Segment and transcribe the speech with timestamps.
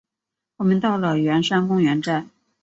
[0.57, 2.27] 我们到了圆山公园站